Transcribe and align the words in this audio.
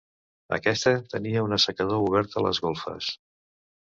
Aquesta 0.55 0.93
tenia 1.11 1.43
un 1.47 1.53
assecador 1.57 2.01
obert 2.09 2.39
a 2.41 2.43
les 2.47 2.63
golfes. 2.65 3.11